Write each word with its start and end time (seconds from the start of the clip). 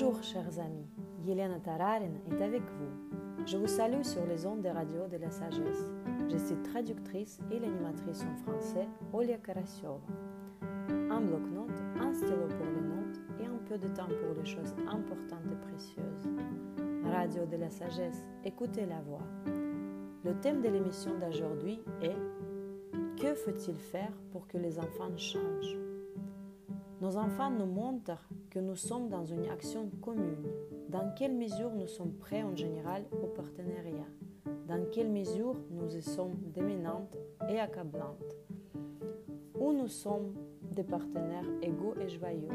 Bonjour 0.00 0.22
chers 0.22 0.60
amis, 0.60 0.86
Yelena 1.26 1.58
Tararin 1.58 2.12
est 2.30 2.40
avec 2.40 2.62
vous. 2.62 3.44
Je 3.44 3.56
vous 3.56 3.66
salue 3.66 4.04
sur 4.04 4.24
les 4.26 4.46
ondes 4.46 4.62
de 4.62 4.68
radio 4.68 5.08
de 5.08 5.16
la 5.16 5.28
sagesse. 5.28 5.90
Je 6.30 6.36
suis 6.36 6.54
traductrice 6.62 7.40
et 7.50 7.58
l'animatrice 7.58 8.22
en 8.22 8.36
français 8.44 8.86
Olia 9.12 9.38
Karasiova. 9.38 9.98
Un 10.88 11.20
bloc-notes, 11.20 11.82
un 12.00 12.12
stylo 12.12 12.46
pour 12.46 12.66
les 12.66 12.80
notes 12.80 13.20
et 13.40 13.46
un 13.46 13.58
peu 13.66 13.76
de 13.76 13.88
temps 13.88 14.06
pour 14.06 14.40
les 14.40 14.44
choses 14.44 14.72
importantes 14.86 15.50
et 15.50 15.66
précieuses. 15.68 16.28
Radio 17.10 17.44
de 17.46 17.56
la 17.56 17.70
sagesse, 17.70 18.24
écoutez 18.44 18.86
la 18.86 19.00
voix. 19.00 19.26
Le 20.24 20.38
thème 20.40 20.62
de 20.62 20.68
l'émission 20.68 21.18
d'aujourd'hui 21.18 21.80
est 22.02 22.14
Que 23.20 23.34
faut-il 23.34 23.74
faire 23.74 24.12
pour 24.30 24.46
que 24.46 24.58
les 24.58 24.78
enfants 24.78 25.16
changent? 25.16 25.76
Nos 27.00 27.16
enfants 27.16 27.50
nous 27.50 27.66
montrent 27.66 28.28
que 28.50 28.58
nous 28.58 28.76
sommes 28.76 29.08
dans 29.08 29.24
une 29.24 29.46
action 29.48 29.90
commune. 30.00 30.46
Dans 30.88 31.12
quelle 31.16 31.34
mesure 31.34 31.70
nous 31.74 31.86
sommes 31.86 32.12
prêts 32.12 32.42
en 32.42 32.56
général 32.56 33.04
au 33.22 33.26
partenariat? 33.26 34.08
Dans 34.66 34.84
quelle 34.90 35.10
mesure 35.10 35.54
nous 35.70 35.96
y 35.96 36.02
sommes 36.02 36.34
dominantes 36.54 37.16
et 37.48 37.58
accablantes? 37.58 38.36
Où 39.58 39.72
nous 39.72 39.88
sommes 39.88 40.34
des 40.62 40.84
partenaires 40.84 41.48
égaux 41.62 41.94
et 42.00 42.08
joyeux? 42.08 42.48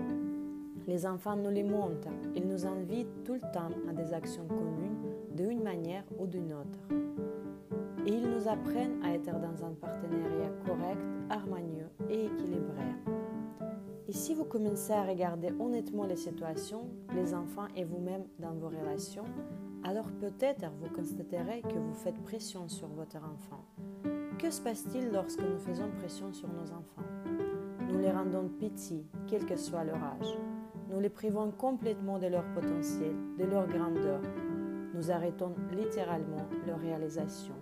Les 0.87 1.05
enfants 1.05 1.35
nous 1.35 1.51
les 1.51 1.63
montrent. 1.63 2.09
Ils 2.35 2.47
nous 2.47 2.65
invitent 2.65 3.23
tout 3.23 3.35
le 3.35 3.51
temps 3.53 3.69
à 3.87 3.93
des 3.93 4.13
actions 4.13 4.47
communes 4.47 4.97
d'une 5.35 5.61
manière 5.61 6.03
ou 6.19 6.27
d'une 6.27 6.53
autre. 6.53 6.79
Et 8.05 8.11
ils 8.11 8.29
nous 8.29 8.47
apprennent 8.47 9.01
à 9.03 9.13
être 9.13 9.31
dans 9.39 9.65
un 9.65 9.73
partenariat 9.73 10.51
correct, 10.65 11.01
harmonieux 11.29 11.89
et 12.09 12.25
équilibré. 12.25 12.83
Et 14.13 14.15
si 14.15 14.35
vous 14.35 14.45
commencez 14.45 14.93
à 14.93 15.01
regarder 15.01 15.49
honnêtement 15.59 16.05
les 16.05 16.15
situations, 16.15 16.87
les 17.15 17.33
enfants 17.33 17.65
et 17.75 17.83
vous-même 17.83 18.25
dans 18.37 18.53
vos 18.53 18.69
relations, 18.69 19.25
alors 19.83 20.05
peut-être 20.21 20.67
vous 20.79 20.89
constaterez 20.93 21.63
que 21.63 21.79
vous 21.79 21.95
faites 21.95 22.21
pression 22.23 22.69
sur 22.69 22.89
votre 22.89 23.17
enfant. 23.17 23.65
Que 24.37 24.51
se 24.51 24.61
passe-t-il 24.61 25.11
lorsque 25.11 25.41
nous 25.41 25.57
faisons 25.57 25.89
pression 25.97 26.31
sur 26.31 26.47
nos 26.47 26.71
enfants? 26.71 27.01
Nous 27.91 27.97
les 27.97 28.11
rendons 28.11 28.49
petits, 28.49 29.03
quel 29.25 29.47
que 29.47 29.55
soit 29.55 29.83
leur 29.83 30.03
âge. 30.03 30.37
Nous 30.91 30.99
les 30.99 31.09
privons 31.09 31.49
complètement 31.49 32.19
de 32.19 32.27
leur 32.27 32.45
potentiel, 32.53 33.15
de 33.39 33.45
leur 33.45 33.67
grandeur. 33.67 34.21
Nous 34.93 35.09
arrêtons 35.09 35.55
littéralement 35.71 36.45
leur 36.67 36.77
réalisation. 36.77 37.55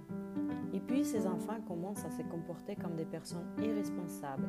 Et 0.74 0.80
puis 0.80 1.04
ces 1.04 1.28
enfants 1.28 1.60
commencent 1.68 2.06
à 2.06 2.12
se 2.12 2.22
comporter 2.24 2.76
comme 2.76 2.96
des 2.96 3.06
personnes 3.06 3.48
irresponsables, 3.62 4.48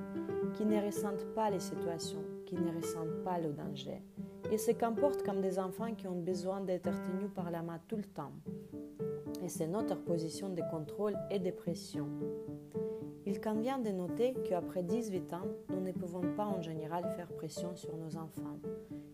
qui 0.54 0.64
ne 0.64 0.80
ressentent 0.84 1.26
pas 1.34 1.50
les 1.50 1.60
situations, 1.60 2.22
qui 2.46 2.54
ne 2.54 2.74
ressentent 2.74 3.24
pas 3.24 3.38
le 3.38 3.52
danger. 3.52 4.02
Ils 4.50 4.58
se 4.58 4.72
comportent 4.72 5.22
comme 5.24 5.40
des 5.40 5.58
enfants 5.58 5.94
qui 5.94 6.06
ont 6.06 6.20
besoin 6.20 6.60
d'être 6.60 6.90
tenus 6.90 7.30
par 7.34 7.50
la 7.50 7.62
main 7.62 7.80
tout 7.88 7.96
le 7.96 8.04
temps. 8.04 8.32
Et 9.42 9.48
c'est 9.48 9.66
notre 9.66 9.96
position 9.96 10.50
de 10.50 10.62
contrôle 10.70 11.16
et 11.30 11.38
de 11.38 11.50
pression. 11.50 12.06
Il 13.26 13.40
convient 13.40 13.78
de 13.78 13.90
noter 13.90 14.34
qu'après 14.48 14.82
18 14.82 15.32
ans, 15.32 15.46
nous 15.70 15.80
ne 15.80 15.92
pouvons 15.92 16.22
pas 16.36 16.46
en 16.46 16.60
général 16.60 17.04
faire 17.16 17.28
pression 17.28 17.74
sur 17.74 17.96
nos 17.96 18.16
enfants. 18.16 18.58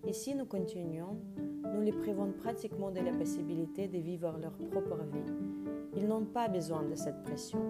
Et 0.07 0.13
si 0.13 0.35
nous 0.35 0.47
continuons, 0.47 1.19
nous 1.73 1.81
les 1.81 1.93
privons 1.93 2.33
pratiquement 2.33 2.91
de 2.91 3.01
la 3.01 3.13
possibilité 3.13 3.87
de 3.87 3.99
vivre 3.99 4.35
leur 4.41 4.53
propre 4.71 4.97
vie 5.13 5.78
ils 5.97 6.07
n'ont 6.07 6.25
pas 6.25 6.49
besoin 6.49 6.83
de 6.83 6.95
cette 6.95 7.23
pression. 7.23 7.61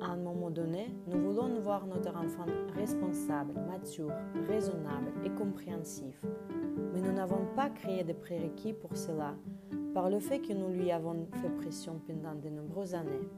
À 0.00 0.12
un 0.12 0.16
moment 0.16 0.50
donné, 0.50 0.94
nous 1.08 1.20
voulons 1.20 1.60
voir 1.60 1.86
notre 1.86 2.10
enfant 2.10 2.46
responsable, 2.76 3.54
mature, 3.68 4.12
raisonnable 4.46 5.12
et 5.24 5.30
compréhensif. 5.30 6.20
Mais 6.92 7.00
nous 7.00 7.12
n'avons 7.12 7.46
pas 7.56 7.68
créé 7.70 8.04
de 8.04 8.12
prérequis 8.12 8.72
pour 8.72 8.96
cela 8.96 9.34
par 9.92 10.10
le 10.10 10.20
fait 10.20 10.38
que 10.40 10.52
nous 10.52 10.68
lui 10.68 10.90
avons 10.90 11.26
fait 11.42 11.50
pression 11.56 12.00
pendant 12.06 12.34
de 12.34 12.48
nombreuses 12.48 12.94
années. 12.94 13.28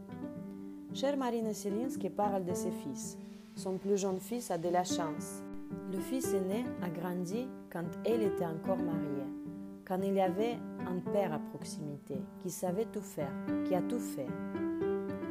Chère 0.92 1.16
Marina 1.16 1.54
Selinski 1.54 2.10
parle 2.10 2.44
de 2.44 2.52
ses 2.54 2.72
fils. 2.72 3.16
Son 3.54 3.78
plus 3.78 3.96
jeune 3.96 4.20
fils 4.20 4.50
a 4.50 4.58
de 4.58 4.68
la 4.68 4.84
chance. 4.84 5.42
Le 5.92 5.98
fils 5.98 6.34
aîné 6.34 6.64
a 6.82 6.90
grandi 6.90 7.46
quand 7.72 7.86
elle 8.04 8.22
était 8.22 8.46
encore 8.46 8.78
mariée 8.78 9.39
quand 9.90 10.00
il 10.04 10.14
y 10.14 10.20
avait 10.20 10.56
un 10.86 11.00
père 11.00 11.32
à 11.32 11.40
proximité 11.40 12.14
qui 12.44 12.50
savait 12.50 12.84
tout 12.84 13.02
faire, 13.02 13.32
qui 13.64 13.74
a 13.74 13.82
tout 13.82 13.98
fait. 13.98 14.28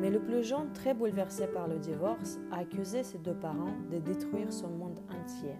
Mais 0.02 0.10
le 0.10 0.20
plus 0.20 0.44
jeune, 0.44 0.74
très 0.74 0.94
bouleversé 0.94 1.48
par 1.48 1.70
le 1.70 1.80
divorce, 1.80 2.40
a 2.52 2.58
accusé 2.58 3.04
ses 3.04 3.20
deux 3.20 3.36
parents 3.36 3.78
de 3.90 4.00
détruire 4.00 4.52
son 4.52 4.68
monde 4.68 5.00
entier. 5.10 5.56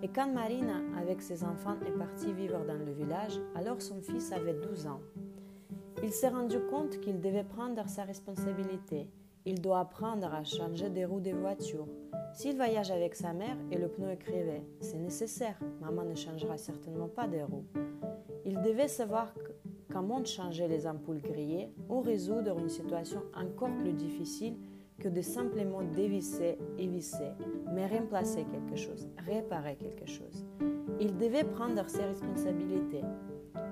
Et 0.00 0.06
quand 0.06 0.32
Marina, 0.32 0.76
avec 0.96 1.22
ses 1.22 1.42
enfants, 1.42 1.74
est 1.88 1.98
partie 1.98 2.32
vivre 2.32 2.64
dans 2.64 2.78
le 2.78 2.92
village, 2.92 3.40
alors 3.56 3.82
son 3.82 4.00
fils 4.00 4.30
avait 4.30 4.54
12 4.54 4.86
ans. 4.86 5.00
Il 6.04 6.12
s'est 6.12 6.28
rendu 6.28 6.60
compte 6.70 7.00
qu'il 7.00 7.20
devait 7.20 7.42
prendre 7.42 7.88
sa 7.88 8.04
responsabilité. 8.04 9.10
Il 9.44 9.60
doit 9.60 9.80
apprendre 9.80 10.32
à 10.32 10.44
changer 10.44 10.88
des 10.88 11.04
roues 11.04 11.20
des 11.20 11.32
voitures. 11.32 11.88
S'il 12.32 12.56
voyage 12.56 12.90
avec 12.90 13.14
sa 13.14 13.32
mère 13.32 13.56
et 13.70 13.78
le 13.78 13.88
pneu 13.88 14.10
est 14.10 14.18
crevé, 14.18 14.62
c'est 14.80 14.98
nécessaire. 14.98 15.58
Maman 15.80 16.04
ne 16.04 16.14
changera 16.14 16.58
certainement 16.58 17.08
pas 17.08 17.26
des 17.26 17.42
roues. 17.42 17.64
Il 18.44 18.60
devait 18.62 18.88
savoir 18.88 19.32
comment 19.90 20.24
changer 20.24 20.68
les 20.68 20.86
ampoules 20.86 21.20
grillées 21.20 21.70
ou 21.88 22.00
résoudre 22.00 22.58
une 22.58 22.68
situation 22.68 23.22
encore 23.34 23.74
plus 23.78 23.92
difficile 23.92 24.56
que 24.98 25.08
de 25.08 25.20
simplement 25.20 25.82
dévisser 25.82 26.58
et 26.78 26.86
visser, 26.86 27.32
mais 27.74 27.86
remplacer 27.86 28.44
quelque 28.44 28.76
chose, 28.76 29.08
réparer 29.26 29.76
quelque 29.76 30.06
chose. 30.06 30.46
Il 31.00 31.16
devait 31.16 31.44
prendre 31.44 31.88
ses 31.88 32.04
responsabilités. 32.04 33.02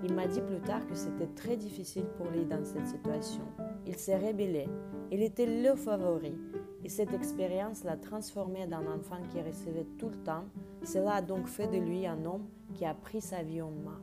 Il 0.03 0.12
m'a 0.12 0.26
dit 0.26 0.42
plus 0.42 0.60
tard 0.60 0.86
que 0.86 0.94
c'était 0.94 1.28
très 1.34 1.56
difficile 1.56 2.04
pour 2.19 2.26
lui 2.31 2.44
dans 2.44 2.62
cette 2.65 2.86
situation. 2.86 3.42
Il 3.86 3.97
s'est 3.97 4.16
rébellé. 4.16 4.66
Il 5.10 5.22
était 5.22 5.47
le 5.47 5.75
favori. 5.75 6.34
Et 6.84 6.91
cette 6.91 7.15
expérience 7.15 7.83
l'a 7.83 7.97
transformé 7.97 8.62
en 8.65 8.72
un 8.72 8.97
enfant 8.99 9.17
qui 9.33 9.41
recevait 9.41 9.87
tout 9.99 10.11
le 10.11 10.19
temps. 10.19 10.45
Cela 10.83 11.15
a 11.15 11.22
donc 11.22 11.47
fait 11.47 11.67
de 11.67 11.78
lui 11.78 12.06
un 12.06 12.25
homme 12.27 12.47
qui 12.75 12.84
a 12.84 12.93
pris 12.93 13.22
sa 13.22 13.43
vie 13.43 13.62
en 13.62 13.71
main. 13.71 13.99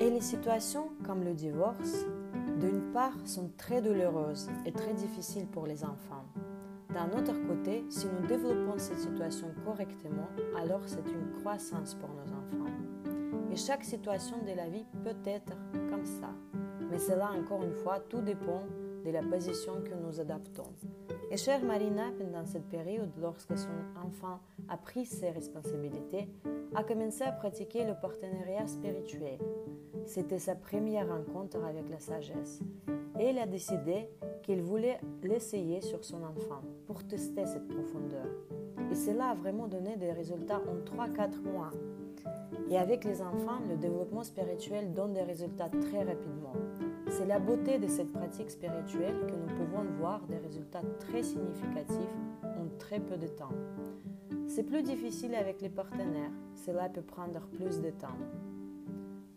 Et 0.00 0.10
les 0.10 0.20
situations 0.20 0.90
comme 1.06 1.24
le 1.24 1.32
divorce, 1.32 2.04
d'une 2.60 2.92
part, 2.92 3.16
sont 3.24 3.50
très 3.56 3.80
douloureuses 3.80 4.50
et 4.66 4.72
très 4.72 4.92
difficiles 4.92 5.46
pour 5.46 5.66
les 5.66 5.82
enfants. 5.82 6.24
D'un 6.92 7.10
autre 7.18 7.34
côté, 7.46 7.84
si 7.88 8.06
nous 8.06 8.26
développons 8.26 8.78
cette 8.78 8.98
situation 8.98 9.48
correctement, 9.64 10.28
alors 10.58 10.82
c'est 10.86 11.06
une 11.08 11.40
croissance 11.40 11.94
pour 11.94 12.10
nos 12.10 12.32
enfants. 12.32 12.70
Et 13.50 13.56
chaque 13.56 13.84
situation 13.84 14.36
de 14.38 14.54
la 14.56 14.68
vie 14.68 14.84
peut 15.04 15.16
être 15.24 15.52
comme 15.88 16.04
ça. 16.04 16.30
Mais 16.90 16.98
cela, 16.98 17.30
encore 17.32 17.62
une 17.62 17.74
fois, 17.74 18.00
tout 18.00 18.20
dépend 18.20 18.64
de 19.04 19.10
la 19.10 19.22
position 19.22 19.74
que 19.82 19.94
nous 19.94 20.20
adaptons. 20.20 20.72
Et 21.32 21.36
chère 21.36 21.62
Marina, 21.62 22.10
pendant 22.18 22.44
cette 22.44 22.68
période, 22.68 23.12
lorsque 23.20 23.56
son 23.56 23.68
enfant 24.04 24.40
a 24.68 24.76
pris 24.76 25.06
ses 25.06 25.30
responsabilités, 25.30 26.28
a 26.74 26.82
commencé 26.82 27.22
à 27.22 27.30
pratiquer 27.30 27.84
le 27.84 27.94
partenariat 27.94 28.66
spirituel. 28.66 29.38
C'était 30.06 30.40
sa 30.40 30.56
première 30.56 31.08
rencontre 31.08 31.62
avec 31.62 31.88
la 31.88 32.00
sagesse. 32.00 32.58
Et 33.20 33.26
elle 33.26 33.38
a 33.38 33.46
décidé 33.46 34.08
qu'elle 34.42 34.60
voulait 34.60 34.98
l'essayer 35.22 35.80
sur 35.82 36.04
son 36.04 36.24
enfant 36.24 36.62
pour 36.88 37.06
tester 37.06 37.46
cette 37.46 37.68
profondeur. 37.68 38.26
Et 38.90 38.96
cela 38.96 39.28
a 39.28 39.34
vraiment 39.36 39.68
donné 39.68 39.96
des 39.96 40.10
résultats 40.10 40.60
en 40.60 40.78
3-4 40.84 41.42
mois. 41.42 41.70
Et 42.68 42.76
avec 42.76 43.04
les 43.04 43.22
enfants, 43.22 43.60
le 43.68 43.76
développement 43.76 44.24
spirituel 44.24 44.92
donne 44.92 45.12
des 45.12 45.22
résultats 45.22 45.68
très 45.68 46.02
rapidement. 46.02 46.54
C'est 47.10 47.26
la 47.26 47.40
beauté 47.40 47.78
de 47.78 47.88
cette 47.88 48.12
pratique 48.12 48.50
spirituelle 48.52 49.26
que 49.26 49.34
nous 49.34 49.56
pouvons 49.56 49.84
voir 49.98 50.20
des 50.28 50.38
résultats 50.38 50.82
très 51.00 51.24
significatifs 51.24 52.16
en 52.44 52.68
très 52.78 53.00
peu 53.00 53.16
de 53.16 53.26
temps. 53.26 53.50
C'est 54.46 54.62
plus 54.62 54.82
difficile 54.82 55.34
avec 55.34 55.60
les 55.60 55.68
partenaires, 55.68 56.30
cela 56.54 56.88
peut 56.88 57.02
prendre 57.02 57.40
plus 57.48 57.80
de 57.80 57.90
temps. 57.90 58.16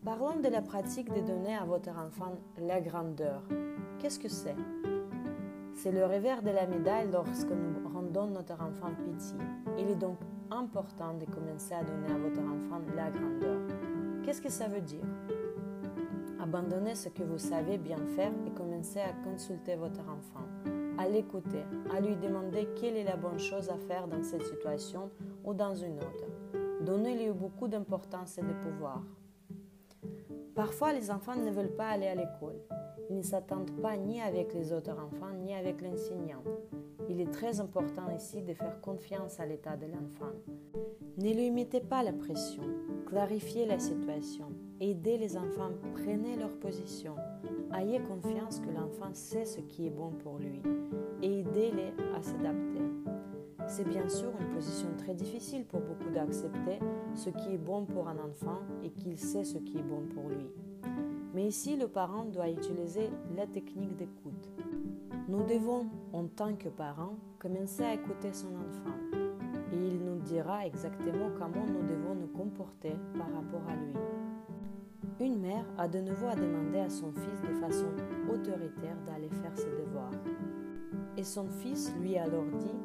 Parlons 0.06 0.40
de 0.40 0.50
la 0.50 0.62
pratique 0.62 1.12
de 1.12 1.22
donner 1.22 1.56
à 1.56 1.66
votre 1.66 1.90
enfant 1.90 2.36
la 2.60 2.80
grandeur. 2.80 3.42
Qu'est-ce 3.98 4.20
que 4.20 4.30
c'est? 4.30 4.56
C'est 5.74 5.92
le 5.92 6.06
revers 6.06 6.44
de 6.44 6.52
la 6.52 6.68
médaille 6.68 7.10
lorsque 7.12 7.50
nous 7.50 7.90
rendons 7.92 8.28
notre 8.28 8.54
enfant 8.54 8.92
petit. 9.04 9.36
Il 9.80 9.90
est 9.90 9.96
donc 9.96 10.18
important 10.52 11.16
de 11.16 11.26
commencer 11.26 11.74
à 11.74 11.84
donner 11.84 12.14
à 12.14 12.18
votre 12.20 12.40
enfant 12.40 12.82
la 12.96 13.10
grandeur. 13.10 13.62
Qu'est-ce 14.24 14.42
que 14.42 14.50
ça 14.50 14.68
veut 14.68 14.82
dire? 14.82 15.04
Abandonnez 16.44 16.96
ce 16.96 17.08
que 17.08 17.24
vous 17.24 17.38
savez 17.38 17.78
bien 17.78 17.96
faire 18.18 18.34
et 18.46 18.52
commencez 18.52 19.00
à 19.00 19.14
consulter 19.24 19.78
votre 19.78 20.02
enfant, 20.02 20.46
à 20.98 21.08
l'écouter, 21.08 21.64
à 21.96 22.02
lui 22.02 22.18
demander 22.18 22.68
quelle 22.76 22.98
est 22.98 23.06
la 23.06 23.16
bonne 23.16 23.40
chose 23.40 23.70
à 23.70 23.78
faire 23.78 24.10
dans 24.10 24.22
cette 24.24 24.46
situation 24.46 25.10
ou 25.46 25.54
dans 25.54 25.74
une 25.74 26.00
autre. 26.00 26.26
Donnez-lui 26.82 27.32
beaucoup 27.32 27.70
d'importance 27.70 28.38
et 28.40 28.42
de 28.42 28.52
pouvoir. 28.62 29.02
Parfois, 30.56 30.94
les 30.94 31.10
enfants 31.10 31.36
ne 31.36 31.50
veulent 31.50 31.76
pas 31.76 31.88
aller 31.88 32.08
à 32.08 32.16
l'école. 32.16 32.60
Ils 33.10 33.18
ne 33.18 33.24
s'attendent 33.24 33.82
pas 33.82 33.98
ni 33.98 34.22
avec 34.22 34.54
les 34.54 34.72
autres 34.72 34.92
enfants 34.92 35.34
ni 35.44 35.54
avec 35.54 35.82
l'enseignant. 35.82 36.44
Il 37.10 37.20
est 37.20 37.32
très 37.32 37.60
important 37.60 38.10
ici 38.16 38.42
de 38.42 38.54
faire 38.54 38.80
confiance 38.82 39.40
à 39.40 39.46
l'état 39.46 39.76
de 39.76 39.88
l'enfant. 39.88 40.32
Ne 41.18 41.34
lui 41.34 41.52
mettez 41.52 41.82
pas 41.82 42.04
la 42.04 42.14
pression, 42.14 42.64
clarifiez 43.06 43.66
la 43.66 43.78
situation, 43.78 44.48
aidez 44.80 45.18
les 45.18 45.38
enfants, 45.38 45.72
prenez 45.94 46.36
leur 46.38 46.58
position, 46.60 47.16
ayez 47.76 48.00
confiance 48.00 48.60
que 48.60 48.72
l'enfant 48.72 49.14
sait 49.14 49.46
ce 49.46 49.60
qui 49.60 49.88
est 49.88 49.92
bon 49.92 50.12
pour 50.12 50.40
lui 50.40 50.62
et 51.22 51.42
aidez-les 51.42 51.94
à 52.16 52.22
s'adapter. 52.24 52.93
C'est 53.76 53.90
bien 53.90 54.08
sûr 54.08 54.30
une 54.40 54.54
position 54.54 54.90
très 55.00 55.16
difficile 55.16 55.66
pour 55.66 55.80
beaucoup 55.80 56.12
d'accepter 56.14 56.78
ce 57.16 57.32
qui 57.32 57.56
est 57.56 57.58
bon 57.58 57.86
pour 57.86 58.08
un 58.08 58.20
enfant 58.20 58.60
et 58.84 58.92
qu'il 58.92 59.18
sait 59.18 59.44
ce 59.44 59.58
qui 59.58 59.80
est 59.80 59.82
bon 59.84 60.04
pour 60.14 60.30
lui. 60.30 60.46
Mais 61.34 61.48
ici, 61.48 61.76
le 61.76 61.88
parent 61.88 62.26
doit 62.26 62.50
utiliser 62.50 63.10
la 63.36 63.48
technique 63.48 63.96
d'écoute. 63.96 64.52
Nous 65.28 65.42
devons, 65.46 65.88
en 66.12 66.26
tant 66.26 66.54
que 66.54 66.70
parents, 66.70 67.16
commencer 67.40 67.84
à 67.84 67.96
écouter 67.96 68.32
son 68.32 68.50
enfant 68.50 69.18
et 69.72 69.88
il 69.88 70.06
nous 70.06 70.20
dira 70.20 70.68
exactement 70.68 71.32
comment 71.40 71.66
nous 71.66 71.88
devons 71.88 72.14
nous 72.14 72.28
comporter 72.28 72.94
par 73.18 73.34
rapport 73.34 73.68
à 73.68 73.76
lui. 73.76 73.96
Une 75.20 75.42
mère 75.42 75.66
a 75.80 75.88
de 75.88 75.98
nouveau 75.98 76.28
à 76.28 76.36
demander 76.36 76.82
à 76.82 76.92
son 76.92 77.12
fils 77.12 77.42
de 77.42 77.56
façon 77.56 77.88
autoritaire 78.32 78.98
d'aller 79.08 79.30
faire 79.30 79.58
ses 79.58 79.72
devoirs. 79.72 80.12
Et 81.18 81.24
son 81.24 81.48
fils 81.48 81.92
lui 82.00 82.20
a 82.20 82.26
alors 82.26 82.46
dit 82.60 82.78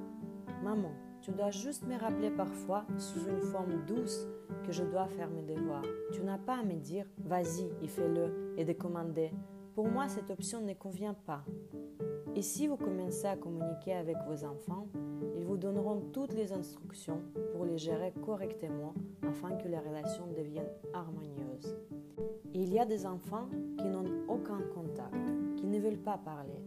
Maman, 0.69 0.93
tu 1.23 1.33
dois 1.33 1.51
juste 1.51 1.87
me 1.87 1.99
rappeler 1.99 2.29
parfois, 2.29 2.85
sous 2.99 3.27
une 3.27 3.41
forme 3.41 3.87
douce, 3.87 4.27
que 4.67 4.73
je 4.73 4.85
dois 4.85 5.07
faire 5.07 5.31
mes 5.31 5.41
devoirs. 5.41 5.87
Tu 6.13 6.21
n'as 6.21 6.37
pas 6.37 6.59
à 6.59 6.63
me 6.63 6.75
dire 6.75 7.07
Vas-y 7.25 7.71
fais-le 7.89 8.53
et 8.59 8.67
de 8.67 8.75
commander. 8.75 9.31
Pour 9.75 9.89
moi, 9.89 10.09
cette 10.09 10.31
option 10.31 10.61
ne 10.61 10.75
convient 10.75 11.15
pas. 11.15 11.43
Et 12.37 12.43
si 12.43 12.67
vous 12.67 12.77
commencez 12.77 13.25
à 13.25 13.37
communiquer 13.37 13.95
avec 13.95 14.19
vos 14.29 14.45
enfants, 14.45 14.89
ils 15.39 15.47
vous 15.47 15.57
donneront 15.57 16.03
toutes 16.13 16.35
les 16.35 16.53
instructions 16.53 17.23
pour 17.55 17.65
les 17.65 17.79
gérer 17.79 18.13
correctement 18.23 18.93
afin 19.27 19.57
que 19.57 19.69
les 19.69 19.79
relations 19.79 20.27
deviennent 20.37 20.75
harmonieuses. 20.93 21.79
il 22.53 22.75
y 22.75 22.79
a 22.79 22.85
des 22.85 23.07
enfants 23.07 23.49
qui 23.79 23.87
n'ont 23.87 24.05
aucun 24.29 24.61
contact, 24.75 25.33
qui 25.57 25.67
ne 25.67 25.81
veulent 25.81 26.03
pas 26.03 26.19
parler. 26.19 26.63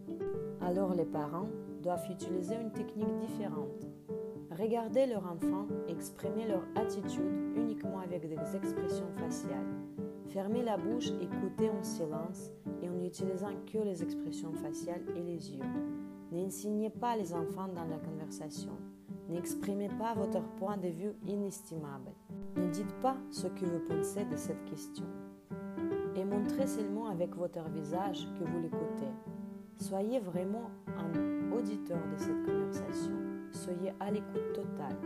Alors 0.60 0.92
les 0.92 1.04
parents 1.04 1.46
doivent 1.82 2.08
utiliser 2.10 2.54
une 2.54 2.70
technique 2.70 3.16
différente. 3.18 3.91
Regarder 4.58 5.06
leur 5.06 5.24
enfant 5.24 5.66
exprimer 5.88 6.46
leur 6.46 6.62
attitude 6.74 7.56
uniquement 7.56 8.00
avec 8.00 8.28
des 8.28 8.56
expressions 8.56 9.10
faciales. 9.16 9.66
Fermer 10.28 10.62
la 10.62 10.76
bouche, 10.76 11.08
écouter 11.20 11.70
en 11.70 11.82
silence 11.82 12.50
et 12.82 12.88
en 12.88 13.02
utilisant 13.02 13.54
que 13.72 13.78
les 13.78 14.02
expressions 14.02 14.52
faciales 14.52 15.04
et 15.16 15.22
les 15.22 15.52
yeux. 15.52 15.64
N'enseignez 16.32 16.90
pas 16.90 17.16
les 17.16 17.32
enfants 17.32 17.68
dans 17.68 17.84
la 17.84 17.98
conversation. 17.98 18.72
N'exprimez 19.30 19.88
pas 19.88 20.14
votre 20.14 20.42
point 20.56 20.76
de 20.76 20.88
vue 20.88 21.12
inestimable. 21.26 22.10
Ne 22.56 22.66
dites 22.68 22.94
pas 23.00 23.16
ce 23.30 23.46
que 23.46 23.64
vous 23.64 23.80
pensez 23.88 24.24
de 24.26 24.36
cette 24.36 24.64
question. 24.66 25.06
Et 26.14 26.24
montrez 26.24 26.66
seulement 26.66 27.06
avec 27.06 27.34
votre 27.36 27.66
visage 27.70 28.28
que 28.38 28.44
vous 28.44 28.60
l'écoutez. 28.60 29.12
Soyez 29.76 30.20
vraiment 30.20 30.70
un 30.98 31.52
auditeur 31.52 31.98
de 32.12 32.16
cette 32.18 32.44
conversation. 32.44 33.31
Soyez 33.52 33.92
à 34.00 34.10
l'écoute 34.10 34.52
totale. 34.54 34.96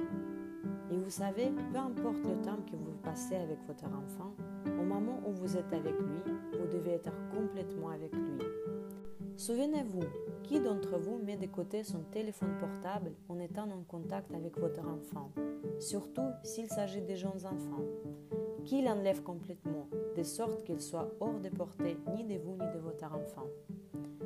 Et 0.91 0.97
vous 0.97 1.11
savez, 1.11 1.51
peu 1.73 1.79
importe 1.79 2.25
le 2.25 2.41
temps 2.43 2.59
que 2.71 2.77
vous 2.77 2.97
passez 3.03 3.35
avec 3.35 3.59
votre 3.67 3.85
enfant, 3.87 4.33
au 4.67 4.85
moment 4.85 5.21
où 5.27 5.33
vous 5.33 5.57
êtes 5.57 5.73
avec 5.73 5.95
lui, 5.99 6.33
vous 6.53 6.67
devez 6.67 6.93
être 6.93 7.13
complètement 7.35 7.91
avec 7.91 8.15
lui. 8.15 8.39
Souvenez-vous, 9.37 10.05
qui 10.45 10.61
d'entre 10.61 10.97
vous 10.97 11.19
met 11.19 11.37
de 11.37 11.47
côté 11.47 11.83
son 11.83 12.01
téléphone 12.13 12.57
portable 12.59 13.13
en 13.29 13.39
étant 13.41 13.69
en 13.69 13.83
contact 13.83 14.33
avec 14.33 14.59
votre 14.59 14.81
enfant, 14.81 15.31
surtout 15.81 16.31
s'il 16.45 16.69
s'agit 16.69 17.03
de 17.03 17.15
jeunes 17.17 17.45
enfants? 17.45 17.85
Qui 18.65 18.83
l'enlève 18.83 19.23
complètement, 19.23 19.89
de 20.17 20.23
sorte 20.23 20.65
qu'il 20.65 20.81
soit 20.81 21.11
hors 21.21 21.41
de 21.41 21.49
portée 21.49 21.99
ni 22.15 22.25
de 22.25 22.41
vous 22.41 22.53
ni 22.53 22.73
de 22.73 22.79
votre 22.79 23.07
enfant? 23.07 23.47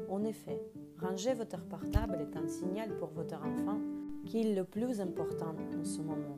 En 0.08 0.22
effet, 0.24 0.60
ranger 0.98 1.34
votre 1.34 1.60
portable 1.64 2.18
est 2.20 2.36
un 2.36 2.46
signal 2.46 2.96
pour 2.98 3.08
votre 3.08 3.36
enfant 3.36 3.80
qui 4.26 4.40
est 4.40 4.54
le 4.54 4.64
plus 4.64 5.00
important 5.00 5.54
en 5.78 5.84
ce 5.84 6.00
moment. 6.00 6.36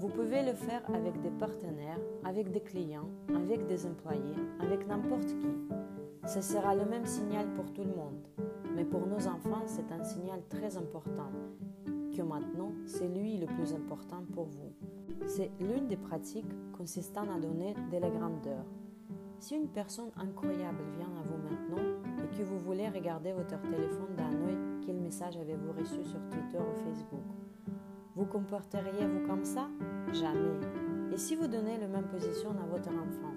Vous 0.00 0.08
pouvez 0.08 0.42
le 0.42 0.54
faire 0.54 0.82
avec 0.94 1.20
des 1.20 1.30
partenaires, 1.30 2.00
avec 2.24 2.50
des 2.50 2.60
clients, 2.60 3.08
avec 3.34 3.66
des 3.66 3.86
employés, 3.86 4.36
avec 4.60 4.86
n'importe 4.86 5.26
qui. 5.26 6.26
Ce 6.26 6.40
sera 6.40 6.74
le 6.74 6.86
même 6.86 7.06
signal 7.06 7.46
pour 7.54 7.72
tout 7.72 7.82
le 7.82 7.94
monde. 7.94 8.22
Mais 8.74 8.84
pour 8.84 9.06
nos 9.06 9.26
enfants, 9.26 9.62
c'est 9.66 9.92
un 9.92 10.02
signal 10.04 10.40
très 10.48 10.76
important, 10.76 11.30
que 12.16 12.22
maintenant, 12.22 12.72
c'est 12.86 13.08
lui 13.08 13.36
le 13.36 13.46
plus 13.46 13.74
important 13.74 14.22
pour 14.32 14.44
vous. 14.44 14.72
C'est 15.26 15.50
l'une 15.60 15.88
des 15.88 15.96
pratiques 15.96 16.50
consistant 16.76 17.24
à 17.34 17.38
donner 17.38 17.74
de 17.92 17.98
la 17.98 18.08
grandeur. 18.10 18.64
Si 19.38 19.54
une 19.54 19.68
personne 19.68 20.10
incroyable 20.16 20.82
vient 20.96 21.10
à 21.18 21.22
vous 21.22 21.36
maintenant 21.36 21.82
et 22.18 22.36
que 22.36 22.42
vous 22.42 22.58
voulez 22.58 22.88
regarder 22.88 23.32
votre 23.32 23.60
téléphone 23.62 24.14
d'un 24.16 24.32
œil, 24.46 24.69
avez-vous 25.24 25.72
reçu 25.72 26.04
sur 26.04 26.20
Twitter 26.30 26.58
ou 26.58 26.74
Facebook? 26.84 27.20
Vous 28.16 28.24
comporteriez-vous 28.24 29.26
comme 29.26 29.44
ça? 29.44 29.68
Jamais. 30.12 30.66
Et 31.12 31.16
si 31.16 31.36
vous 31.36 31.46
donnez 31.46 31.78
la 31.78 31.88
même 31.88 32.06
position 32.06 32.50
à 32.50 32.66
votre 32.66 32.88
enfant? 32.88 33.34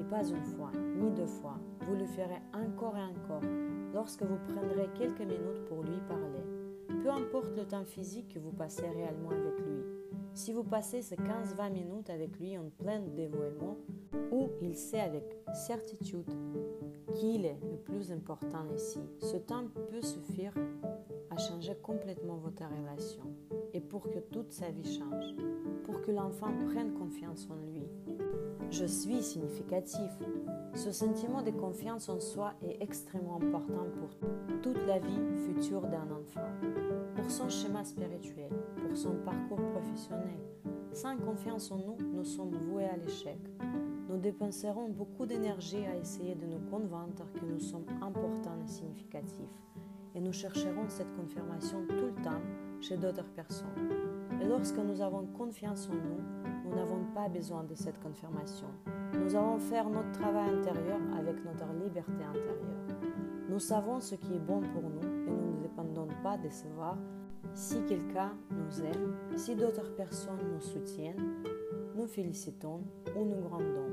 Et 0.00 0.04
pas 0.04 0.26
une 0.26 0.44
fois, 0.44 0.70
ni 0.96 1.10
deux 1.10 1.26
fois, 1.26 1.58
vous 1.86 1.94
le 1.94 2.06
ferez 2.06 2.40
encore 2.52 2.96
et 2.96 3.02
encore 3.02 3.42
lorsque 3.92 4.22
vous 4.22 4.38
prendrez 4.48 4.88
quelques 4.98 5.20
minutes 5.20 5.64
pour 5.68 5.82
lui 5.82 6.00
parler. 6.08 6.44
Peu 7.02 7.10
importe 7.10 7.56
le 7.56 7.64
temps 7.64 7.84
physique 7.84 8.34
que 8.34 8.38
vous 8.38 8.52
passez 8.52 8.88
réellement 8.88 9.30
avec 9.30 9.60
lui. 9.60 9.83
Si 10.34 10.52
vous 10.52 10.64
passez 10.64 11.00
ces 11.00 11.14
15-20 11.14 11.70
minutes 11.70 12.10
avec 12.10 12.38
lui 12.40 12.58
en 12.58 12.68
plein 12.68 13.00
dévouement, 13.00 13.76
où 14.32 14.50
il 14.60 14.74
sait 14.74 15.00
avec 15.00 15.24
certitude 15.54 16.28
qu'il 17.14 17.46
est 17.46 17.58
le 17.62 17.76
plus 17.76 18.10
important 18.10 18.66
ici, 18.74 18.98
ce 19.20 19.36
temps 19.36 19.64
peut 19.90 20.02
suffire 20.02 20.52
à 21.30 21.36
changer 21.36 21.76
complètement 21.80 22.36
votre 22.36 22.64
relation 22.64 23.22
et 23.72 23.80
pour 23.80 24.10
que 24.10 24.18
toute 24.18 24.50
sa 24.50 24.70
vie 24.70 24.98
change, 24.98 25.36
pour 25.84 26.02
que 26.02 26.10
l'enfant 26.10 26.52
prenne 26.68 26.92
confiance 26.94 27.48
en 27.48 27.56
lui. 27.70 27.84
Je 28.70 28.84
suis 28.86 29.22
significatif, 29.22 30.10
ce 30.74 30.90
sentiment 30.90 31.42
de 31.42 31.50
confiance 31.52 32.08
en 32.08 32.18
soi 32.18 32.54
est 32.62 32.82
extrêmement 32.82 33.36
important 33.36 33.86
pour 33.98 34.60
toute 34.62 34.84
la 34.86 34.98
vie 34.98 35.20
future 35.46 35.82
d'un 35.82 36.10
enfant, 36.10 36.48
pour 37.14 37.30
son 37.30 37.48
schéma 37.48 37.84
spirituel, 37.84 38.50
pour 38.76 38.96
son 38.96 39.14
parcours 39.24 39.62
professionnel. 39.72 40.38
Sans 40.92 41.16
confiance 41.16 41.70
en 41.70 41.78
nous, 41.78 41.96
nous 42.12 42.24
sommes 42.24 42.56
voués 42.68 42.86
à 42.86 42.96
l'échec. 42.96 43.38
Nous 44.08 44.18
dépenserons 44.18 44.88
beaucoup 44.88 45.26
d'énergie 45.26 45.86
à 45.86 45.96
essayer 45.96 46.34
de 46.34 46.46
nous 46.46 46.60
convaincre 46.70 47.24
que 47.34 47.44
nous 47.44 47.60
sommes 47.60 47.86
importants 48.02 48.58
et 48.64 48.68
significatifs, 48.68 49.62
et 50.14 50.20
nous 50.20 50.32
chercherons 50.32 50.88
cette 50.88 51.14
confirmation 51.16 51.84
tout 51.88 52.06
le 52.16 52.22
temps 52.22 52.42
chez 52.80 52.96
d'autres 52.96 53.28
personnes. 53.34 53.88
Et 54.42 54.46
lorsque 54.46 54.78
nous 54.78 55.00
avons 55.00 55.26
confiance 55.26 55.88
en 55.88 55.94
nous, 55.94 56.43
nous 56.64 56.74
n'avons 56.74 57.04
pas 57.14 57.28
besoin 57.28 57.64
de 57.64 57.74
cette 57.74 58.00
confirmation. 58.00 58.66
Nous 59.14 59.36
allons 59.36 59.58
faire 59.58 59.88
notre 59.88 60.12
travail 60.12 60.50
intérieur 60.50 60.98
avec 61.18 61.44
notre 61.44 61.72
liberté 61.74 62.24
intérieure. 62.24 63.00
Nous 63.48 63.58
savons 63.58 64.00
ce 64.00 64.14
qui 64.14 64.34
est 64.34 64.38
bon 64.40 64.60
pour 64.60 64.82
nous 64.82 65.02
et 65.28 65.30
nous 65.30 65.56
ne 65.56 65.62
dépendons 65.62 66.08
pas 66.22 66.38
de 66.38 66.48
savoir 66.48 66.96
si 67.52 67.82
quelqu'un 67.84 68.32
nous 68.50 68.82
aime, 68.82 69.14
si 69.36 69.54
d'autres 69.54 69.94
personnes 69.94 70.40
nous 70.52 70.60
soutiennent, 70.60 71.42
nous 71.94 72.06
félicitons 72.06 72.80
ou 73.16 73.24
nous 73.24 73.40
grandons. 73.42 73.92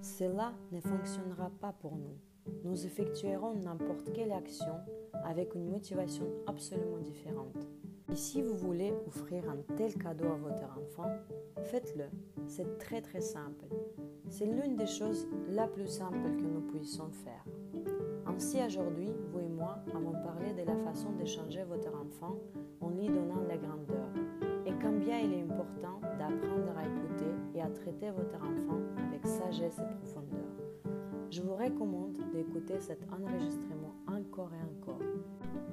Cela 0.00 0.52
ne 0.72 0.80
fonctionnera 0.80 1.50
pas 1.60 1.72
pour 1.72 1.96
nous. 1.96 2.18
Nous 2.64 2.86
effectuerons 2.86 3.54
n'importe 3.54 4.12
quelle 4.12 4.32
action 4.32 4.74
avec 5.24 5.54
une 5.54 5.70
motivation 5.70 6.26
absolument 6.46 6.98
différente. 6.98 7.68
Et 8.12 8.16
si 8.16 8.42
vous 8.42 8.54
voulez 8.54 8.92
offrir 9.06 9.42
un 9.48 9.56
tel 9.74 9.94
cadeau 9.94 10.26
à 10.26 10.36
votre 10.36 10.68
enfant, 10.78 11.10
faites-le. 11.62 12.04
C'est 12.46 12.76
très 12.76 13.00
très 13.00 13.22
simple. 13.22 13.64
C'est 14.28 14.44
l'une 14.44 14.76
des 14.76 14.86
choses 14.86 15.26
la 15.48 15.66
plus 15.66 15.86
simple 15.86 16.36
que 16.36 16.42
nous 16.42 16.60
puissions 16.60 17.08
faire. 17.08 17.42
Ainsi 18.26 18.58
aujourd'hui, 18.66 19.08
vous 19.30 19.40
et 19.40 19.48
moi 19.48 19.78
avons 19.94 20.12
parlé 20.12 20.52
de 20.52 20.62
la 20.62 20.76
façon 20.84 21.12
d'échanger 21.12 21.64
votre 21.64 21.88
enfant 21.88 22.36
en 22.82 22.90
lui 22.90 23.06
donnant 23.06 23.44
la 23.48 23.56
grandeur 23.56 24.08
et 24.66 24.72
combien 24.82 25.18
il 25.18 25.32
est 25.32 25.42
important 25.44 25.98
d'apprendre 26.18 26.76
à 26.76 26.84
écouter 26.84 27.32
et 27.54 27.62
à 27.62 27.70
traiter 27.70 28.10
votre 28.10 28.36
enfant 28.36 28.80
avec 29.08 29.26
sagesse 29.26 29.78
et 29.78 29.96
profondeur. 29.96 30.50
Je 31.30 31.40
vous 31.40 31.54
recommande 31.54 32.18
d'écouter 32.34 32.78
cet 32.78 33.00
enregistrement 33.10 33.91
et 34.38 34.88
encore 34.88 34.98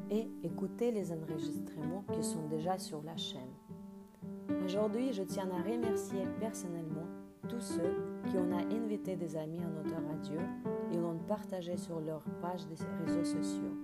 et 0.10 0.28
écouter 0.44 0.92
les 0.92 1.13
enregistrements 1.13 2.04
qui 2.12 2.24
sont 2.24 2.48
déjà 2.50 2.78
sur 2.78 3.01
la 3.04 3.16
chaîne. 3.16 3.54
Aujourd'hui, 4.66 5.13
je 5.13 5.24
tiens 5.24 5.50
à 5.51 5.62
remercier 5.62 6.24
personnellement 6.39 7.08
tous 7.48 7.62
ceux 7.62 7.96
qui 8.30 8.38
ont 8.38 8.51
invité 8.51 9.16
des 9.16 9.36
amis 9.38 9.62
à 9.62 9.70
notre 9.70 9.96
radio 9.96 10.39
et 10.92 10.98
l'ont 10.98 11.18
partagé 11.28 11.78
sur 11.78 12.00
leur 12.01 12.22
page 12.42 12.66
des 12.68 12.75
réseaux 13.06 13.24
sociaux. 13.24 13.78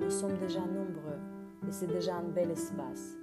Nous 0.00 0.10
sommes 0.10 0.36
déjà 0.38 0.60
nombreux 0.60 1.20
et 1.66 1.72
c'est 1.72 1.86
déjà 1.86 2.16
un 2.16 2.28
bel 2.28 2.50
espace. 2.50 3.16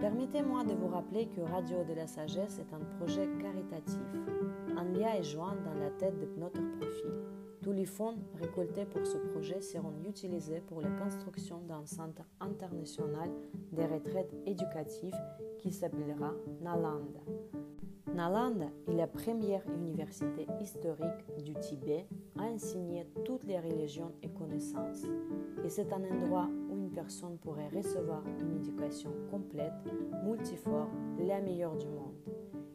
Permettez-moi 0.00 0.64
de 0.64 0.74
vous 0.74 0.88
rappeler 0.88 1.28
que 1.28 1.42
Radio 1.42 1.84
de 1.84 1.94
la 1.94 2.08
Sagesse 2.08 2.58
est 2.58 2.74
un 2.74 2.84
projet 2.98 3.28
caritatif. 3.40 4.00
Un 4.76 4.84
lien 4.84 5.12
est 5.14 5.22
joint 5.22 5.54
dans 5.64 5.78
la 5.78 5.90
tête 5.90 6.18
de 6.18 6.40
notre 6.40 6.60
profil. 6.78 7.12
Tous 7.62 7.72
les 7.72 7.86
fonds 7.86 8.16
récoltés 8.40 8.84
pour 8.84 9.06
ce 9.06 9.18
projet 9.18 9.60
seront 9.60 9.94
utilisés 10.04 10.60
pour 10.66 10.80
la 10.80 10.90
construction 10.90 11.60
d'un 11.60 11.86
centre 11.86 12.22
international 12.40 13.30
des 13.70 13.86
retraites 13.86 14.34
éducatives 14.46 15.14
qui 15.60 15.70
s'appellera 15.70 16.32
Nalanda. 16.60 17.20
Nalanda 18.12 18.66
est 18.88 18.96
la 18.96 19.06
première 19.06 19.62
université 19.68 20.46
historique 20.60 21.44
du 21.44 21.54
Tibet 21.54 22.04
à 22.36 22.42
enseigner 22.42 23.06
toutes 23.24 23.44
les 23.44 23.60
religions 23.60 24.12
et 24.22 24.28
connaissances. 24.28 25.04
Et 25.64 25.68
c'est 25.68 25.92
un 25.92 26.02
endroit 26.02 26.48
personne 26.94 27.38
pourrait 27.38 27.68
recevoir 27.74 28.22
une 28.40 28.56
éducation 28.56 29.10
complète, 29.30 29.72
multiforme, 30.24 30.90
la 31.18 31.40
meilleure 31.40 31.76
du 31.76 31.86
monde. 31.86 32.14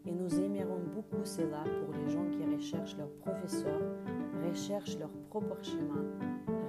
Et 0.05 0.11
nous 0.11 0.39
aimerons 0.39 0.81
beaucoup 0.93 1.23
cela 1.23 1.63
pour 1.79 1.93
les 1.93 2.09
gens 2.09 2.25
qui 2.29 2.43
recherchent 2.55 2.97
leurs 2.97 3.13
professeurs, 3.13 3.81
recherchent 4.47 4.97
leur 4.99 5.11
propre 5.29 5.57
chemin, 5.63 6.05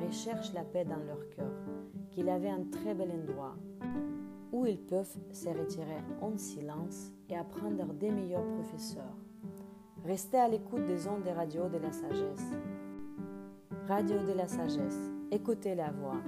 recherchent 0.04 0.52
la 0.52 0.64
paix 0.64 0.84
dans 0.84 1.02
leur 1.04 1.28
cœur, 1.30 1.52
qu'il 2.10 2.28
avait 2.28 2.50
un 2.50 2.64
très 2.64 2.94
bel 2.94 3.10
endroit 3.10 3.56
où 4.52 4.66
ils 4.66 4.80
peuvent 4.80 5.16
se 5.32 5.48
retirer 5.48 6.02
en 6.20 6.36
silence 6.36 7.12
et 7.28 7.36
apprendre 7.36 7.92
des 7.94 8.10
meilleurs 8.10 8.46
professeurs. 8.54 9.16
Restez 10.04 10.38
à 10.38 10.48
l'écoute 10.48 10.86
des 10.86 11.06
ondes 11.06 11.22
des 11.22 11.32
radios 11.32 11.68
de 11.68 11.78
la 11.78 11.92
sagesse. 11.92 12.46
Radio 13.86 14.18
de 14.18 14.32
la 14.32 14.48
sagesse, 14.48 15.10
écoutez 15.30 15.74
la 15.74 15.90
voix. 15.90 16.20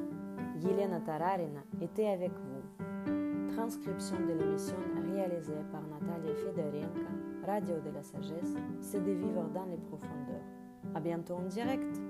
Yelena 0.63 1.01
Tararina 1.01 1.63
était 1.81 2.07
avec 2.07 2.33
vous. 2.33 3.55
Transcription 3.55 4.17
de 4.21 4.33
l'émission 4.39 4.77
réalisée 5.13 5.53
par 5.73 5.83
Natalia 5.83 6.35
Fedorenko, 6.35 7.01
Radio 7.47 7.77
de 7.81 7.91
la 7.95 8.03
Sagesse, 8.03 8.55
c'est 8.81 9.03
de 9.03 9.13
vivre 9.13 9.49
dans 9.55 9.65
les 9.65 9.79
profondeurs. 9.79 10.45
À 10.95 11.01
bientôt 11.01 11.35
en 11.35 11.43
direct! 11.43 12.01